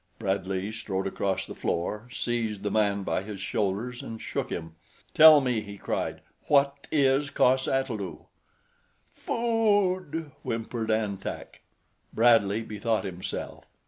Bradley 0.17 0.71
strode 0.71 1.05
across 1.05 1.45
the 1.45 1.53
floor, 1.53 2.09
seized 2.11 2.63
the 2.63 2.71
man 2.71 3.03
by 3.03 3.21
his 3.21 3.39
shoulders 3.39 4.01
and 4.01 4.19
shook 4.19 4.49
him. 4.49 4.73
"Tell 5.13 5.41
me," 5.41 5.61
he 5.61 5.77
cried, 5.77 6.21
"what 6.47 6.87
is 6.91 7.29
cos 7.29 7.67
ata 7.67 7.93
lu?" 7.93 8.25
"Food!" 9.13 10.31
whimpered 10.41 10.89
An 10.89 11.17
Tak. 11.17 11.61
Bradley 12.11 12.63
bethought 12.63 13.03
himself. 13.03 13.65